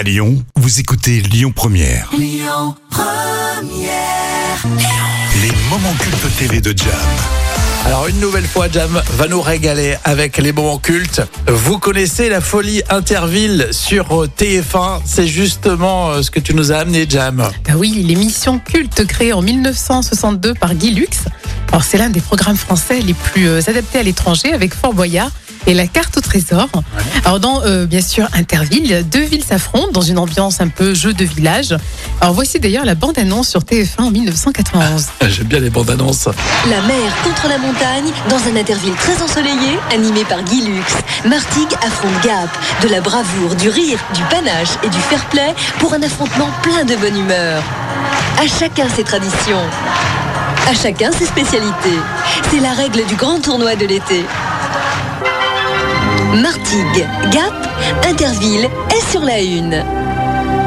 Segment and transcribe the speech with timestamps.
[0.00, 2.08] À Lyon, vous écoutez Lyon Première.
[2.16, 2.38] Les
[5.68, 6.88] moments cultes TV de Jam.
[7.84, 11.20] Alors une nouvelle fois, Jam va nous régaler avec les moments cultes.
[11.46, 15.02] Vous connaissez la folie Interville sur TF1.
[15.04, 17.46] C'est justement euh, ce que tu nous as amené, Jam.
[17.68, 21.24] Bah oui, l'émission culte créée en 1962 par Guy Lux.
[21.68, 25.30] Alors c'est l'un des programmes français les plus euh, adaptés à l'étranger avec Fort Boyard
[25.66, 26.68] et la carte au trésor.
[27.24, 31.12] Alors dans euh, bien sûr Interville, deux villes s'affrontent dans une ambiance un peu jeu
[31.12, 31.76] de village.
[32.20, 35.06] Alors voici d'ailleurs la bande-annonce sur TF1 en 1991.
[35.28, 36.28] J'aime bien les bandes annonces.
[36.68, 40.94] La mer contre la montagne, dans un Interville très ensoleillé, animé par Guy Lux.
[41.26, 42.50] Martigues affronte Gap.
[42.82, 46.96] De la bravoure, du rire, du panache et du fair-play pour un affrontement plein de
[46.96, 47.62] bonne humeur.
[48.38, 49.62] À chacun ses traditions.
[50.68, 51.98] À chacun ses spécialités.
[52.50, 54.24] C'est la règle du grand tournoi de l'été.
[56.34, 57.52] Martigues, Gap,
[58.08, 59.84] Interville est sur la une.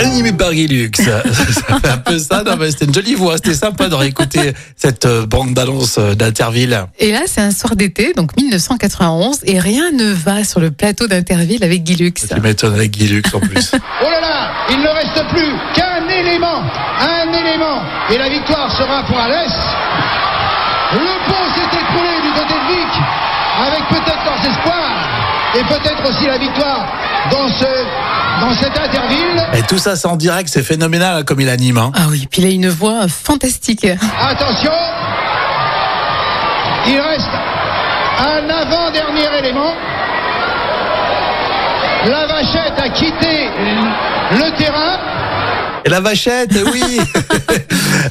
[0.00, 1.00] Animé par Guy Lux.
[1.04, 2.42] ça fait un peu ça.
[2.42, 3.36] Non, mais c'était une jolie voix.
[3.36, 6.86] C'était sympa de réécouter cette euh, bande d'annonces euh, d'Interville.
[6.98, 11.06] Et là, c'est un soir d'été, donc 1991, et rien ne va sur le plateau
[11.06, 12.26] d'Interville avec Guy Lux.
[12.28, 13.72] Tu m'étonnes avec Guy Lux en plus.
[14.02, 16.62] Oh là là, il ne reste plus qu'un élément,
[17.00, 19.52] un élément, et la victoire sera pour Alès.
[20.92, 22.92] Le pont s'est écroulé du côté de Vic,
[23.66, 25.08] avec peut-être leurs espoirs,
[25.56, 26.86] et peut-être aussi la victoire
[27.30, 27.64] dans, ce,
[28.40, 29.42] dans cet Interville.
[29.54, 30.48] Et tout ça, c'est en direct.
[30.52, 31.78] C'est phénoménal hein, comme il anime.
[31.78, 31.92] hein.
[31.94, 33.86] Ah oui, puis il a une voix fantastique.
[34.20, 34.72] Attention,
[36.86, 37.28] il reste
[38.18, 39.72] un avant-dernier élément.
[42.06, 43.48] La vachette a quitté
[44.32, 44.98] le terrain.
[45.86, 47.00] Et la vachette, eh oui.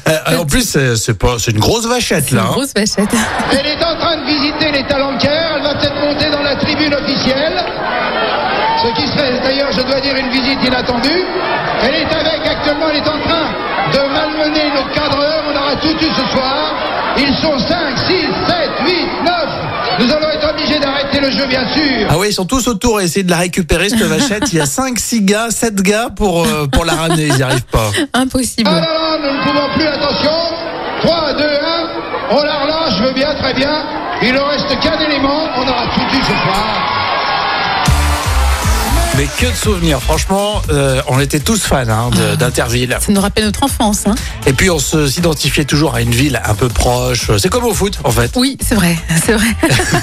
[0.08, 2.44] Euh, plus, c'est c'est pas, c'est une grosse vachette une là.
[2.44, 2.52] hein.
[2.52, 3.10] grosse vachette.
[3.50, 5.54] Elle est en train de visiter les talencaires.
[5.56, 7.56] Elle va peut-être monter dans la tribune officielle.
[8.84, 11.24] Ce qui serait d'ailleurs, je dois dire, une visite inattendue.
[11.82, 13.46] Elle est avec actuellement, elle est en train
[13.94, 15.42] de malmener nos cadreurs.
[15.52, 16.74] On aura tout eu ce soir.
[17.18, 18.30] Ils sont 5, 6, 7,
[18.86, 18.92] 8,
[19.24, 19.34] 9.
[20.00, 20.23] Nous allons
[20.84, 22.06] d'arrêter le jeu, bien sûr.
[22.10, 24.52] Ah oui, ils sont tous autour à essayer de la récupérer cette vachette.
[24.52, 27.26] Il y a 5, 6 gars, 7 gars pour, euh, pour la ramener.
[27.26, 27.90] Ils n'y arrivent pas.
[28.12, 28.70] Impossible.
[28.70, 30.30] Ah là là, nous ne pouvons plus, attention.
[31.02, 31.46] 3, 2, 1.
[32.30, 33.82] On la relâche, je veux bien, très bien.
[34.22, 35.48] Il ne reste qu'un élément.
[35.56, 37.03] On aura tout eu ce soir.
[39.16, 40.00] Mais que de souvenirs.
[40.02, 42.96] Franchement, euh, on était tous fans hein, de- d'Interville.
[43.00, 44.02] Ça nous rappelle notre enfance.
[44.06, 44.14] Hein.
[44.46, 47.30] Et puis on s'identifiait toujours à une ville un peu proche.
[47.38, 48.32] C'est comme au foot en fait.
[48.34, 49.46] Oui, c'est vrai, c'est vrai.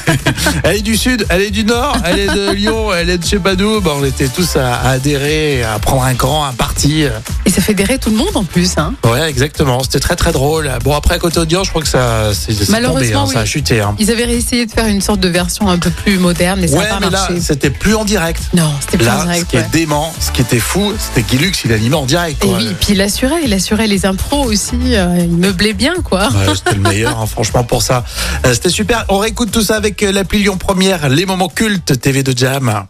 [0.64, 3.24] Elle est du sud, elle est du nord, elle est de Lyon, elle est de
[3.24, 3.82] je sais pas d'où.
[3.82, 7.04] Bah, on était tous à, à adhérer, à prendre un grand, un parti.
[7.46, 8.78] Et ça fédérait tout le monde en plus.
[8.78, 8.94] Hein.
[9.04, 9.84] Ouais, exactement.
[9.84, 10.72] C'était très très drôle.
[10.84, 13.46] Bon après côté audience, je crois que ça c'est c'est tombé, Malheureusement, hein, ça a
[13.46, 13.84] chuté.
[14.00, 16.78] Ils avaient essayé de faire une sorte de version un peu plus moderne, mais ça
[16.78, 18.42] Ouais, n'a pas mais là, c'était plus en direct.
[18.54, 19.64] non, c'était en Là, ce qui ouais.
[19.64, 22.44] est dément, ce qui était fou, c'était Guilux, il animait en direct.
[22.44, 24.76] Et oui, puis il assurait, il assurait les impros aussi.
[24.96, 26.30] euh, il meublait bien, quoi.
[26.32, 28.04] Ouais, c'était le meilleur, hein, franchement, pour ça.
[28.46, 29.06] Euh, c'était super.
[29.10, 32.86] On réécoute tout ça avec euh, l'appli Lyon Première, les moments cultes TV de Jam.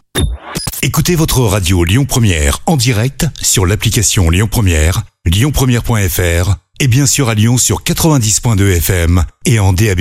[0.82, 7.28] Écoutez votre radio Lyon Première en direct sur l'application Lyon Première, lyonpremière.fr et bien sûr
[7.28, 10.00] à Lyon sur 90.2 FM et en DAB+.